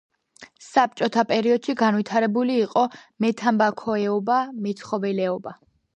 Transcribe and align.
საბჭოთა 0.67 1.23
პერიოდში 1.31 1.75
განვითარებული 1.83 2.57
იყო 2.63 2.85
მეთამბაქოეობა, 3.27 4.43
მეცხოველეობა. 4.65 5.59